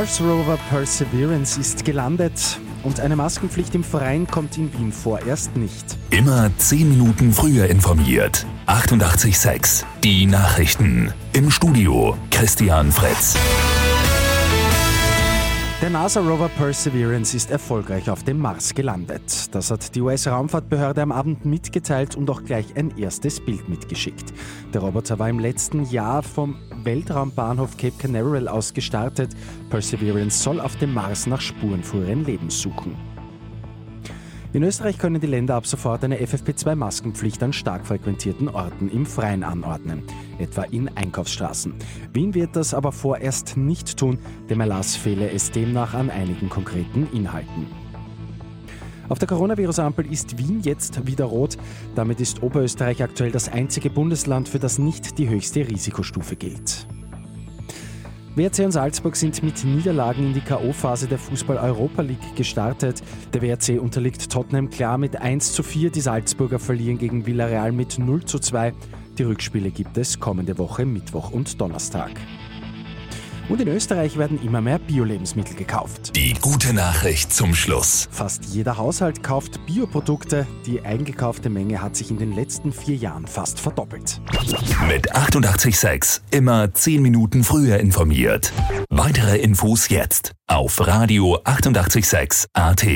Mars 0.00 0.18
Rover 0.18 0.58
Perseverance 0.70 1.60
ist 1.60 1.84
gelandet 1.84 2.58
und 2.84 3.00
eine 3.00 3.16
Maskenpflicht 3.16 3.74
im 3.74 3.84
Freien 3.84 4.26
kommt 4.26 4.56
in 4.56 4.72
Wien 4.72 4.92
vorerst 4.92 5.54
nicht. 5.58 5.84
Immer 6.08 6.50
10 6.56 6.88
Minuten 6.88 7.34
früher 7.34 7.66
informiert. 7.66 8.46
88.6 8.66 9.84
Die 10.02 10.24
Nachrichten. 10.24 11.12
Im 11.34 11.50
Studio 11.50 12.16
Christian 12.30 12.90
Fretz. 12.90 13.36
Der 15.82 15.88
NASA-Rover 15.88 16.48
Perseverance 16.48 17.34
ist 17.34 17.50
erfolgreich 17.50 18.08
auf 18.10 18.22
dem 18.22 18.38
Mars 18.38 18.74
gelandet. 18.74 19.54
Das 19.54 19.70
hat 19.70 19.94
die 19.94 20.02
US-Raumfahrtbehörde 20.02 21.00
am 21.00 21.10
Abend 21.10 21.46
mitgeteilt 21.46 22.16
und 22.16 22.28
auch 22.28 22.42
gleich 22.44 22.76
ein 22.76 22.96
erstes 22.98 23.40
Bild 23.40 23.66
mitgeschickt. 23.68 24.32
Der 24.74 24.82
Roboter 24.82 25.18
war 25.18 25.28
im 25.30 25.38
letzten 25.38 25.84
Jahr 25.84 26.22
vom 26.22 26.56
Weltraumbahnhof 26.84 27.76
Cape 27.76 27.96
Canaveral 27.98 28.48
aus 28.48 28.74
gestartet. 28.74 29.30
Perseverance 29.68 30.42
soll 30.42 30.60
auf 30.60 30.76
dem 30.76 30.94
Mars 30.94 31.26
nach 31.26 31.40
Spuren 31.40 31.82
früheren 31.82 32.24
Lebens 32.24 32.60
suchen. 32.60 32.96
In 34.52 34.64
Österreich 34.64 34.98
können 34.98 35.20
die 35.20 35.28
Länder 35.28 35.54
ab 35.54 35.64
sofort 35.64 36.02
eine 36.02 36.18
FFP2-Maskenpflicht 36.18 37.40
an 37.44 37.52
stark 37.52 37.86
frequentierten 37.86 38.48
Orten 38.48 38.88
im 38.90 39.06
Freien 39.06 39.44
anordnen, 39.44 40.02
etwa 40.40 40.62
in 40.64 40.88
Einkaufsstraßen. 40.88 41.72
Wien 42.12 42.34
wird 42.34 42.56
das 42.56 42.74
aber 42.74 42.90
vorerst 42.90 43.56
nicht 43.56 43.96
tun, 43.96 44.18
dem 44.48 44.60
Erlass 44.60 44.96
fehle 44.96 45.30
es 45.30 45.52
demnach 45.52 45.94
an 45.94 46.10
einigen 46.10 46.48
konkreten 46.48 47.06
Inhalten. 47.12 47.89
Auf 49.10 49.18
der 49.18 49.26
Coronavirus-Ampel 49.26 50.10
ist 50.10 50.38
Wien 50.38 50.60
jetzt 50.62 51.04
wieder 51.04 51.24
rot. 51.24 51.58
Damit 51.96 52.20
ist 52.20 52.44
Oberösterreich 52.44 53.02
aktuell 53.02 53.32
das 53.32 53.48
einzige 53.48 53.90
Bundesland, 53.90 54.48
für 54.48 54.60
das 54.60 54.78
nicht 54.78 55.18
die 55.18 55.28
höchste 55.28 55.68
Risikostufe 55.68 56.36
gilt. 56.36 56.86
WRC 58.36 58.60
und 58.60 58.70
Salzburg 58.70 59.16
sind 59.16 59.42
mit 59.42 59.64
Niederlagen 59.64 60.26
in 60.26 60.32
die 60.32 60.40
K.O.-Phase 60.40 61.08
der 61.08 61.18
Fußball-Europa 61.18 62.02
League 62.02 62.36
gestartet. 62.36 63.02
Der 63.34 63.42
WRC 63.42 63.80
unterliegt 63.80 64.30
Tottenham 64.30 64.70
klar 64.70 64.96
mit 64.96 65.20
1 65.20 65.54
zu 65.54 65.64
4. 65.64 65.90
Die 65.90 66.00
Salzburger 66.00 66.60
verlieren 66.60 66.96
gegen 66.96 67.26
Villarreal 67.26 67.72
mit 67.72 67.98
0 67.98 68.24
zu 68.24 68.38
2. 68.38 68.72
Die 69.18 69.24
Rückspiele 69.24 69.72
gibt 69.72 69.98
es 69.98 70.20
kommende 70.20 70.56
Woche 70.56 70.86
Mittwoch 70.86 71.32
und 71.32 71.60
Donnerstag. 71.60 72.12
Und 73.50 73.60
in 73.60 73.66
Österreich 73.66 74.16
werden 74.16 74.40
immer 74.42 74.60
mehr 74.60 74.78
Bio-Lebensmittel 74.78 75.56
gekauft. 75.56 76.14
Die 76.14 76.34
gute 76.34 76.72
Nachricht 76.72 77.32
zum 77.32 77.54
Schluss. 77.54 78.08
Fast 78.12 78.44
jeder 78.44 78.78
Haushalt 78.78 79.24
kauft 79.24 79.66
Bioprodukte. 79.66 80.46
Die 80.66 80.82
eingekaufte 80.82 81.50
Menge 81.50 81.82
hat 81.82 81.96
sich 81.96 82.10
in 82.12 82.18
den 82.18 82.32
letzten 82.32 82.72
vier 82.72 82.94
Jahren 82.94 83.26
fast 83.26 83.58
verdoppelt. 83.58 84.20
Mit 84.86 85.14
886 85.14 86.22
immer 86.30 86.72
10 86.72 87.02
Minuten 87.02 87.42
früher 87.42 87.78
informiert. 87.78 88.52
Weitere 88.88 89.38
Infos 89.38 89.88
jetzt 89.88 90.30
auf 90.46 90.86
Radio 90.86 91.40
886 91.42 92.46
AT. 92.52 92.86